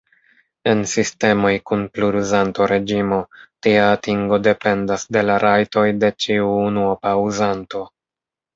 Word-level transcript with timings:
En 0.69 0.79
sistemoj 0.91 1.51
kun 1.71 1.83
pluruzanto-reĝimo, 1.97 3.21
tia 3.67 3.85
atingo 3.99 4.41
dependas 4.49 5.07
de 5.19 5.25
la 5.29 5.39
rajtoj 5.47 5.87
de 6.01 6.13
ĉiu 6.27 6.51
unuopa 6.67 7.17
uzanto. 7.29 7.87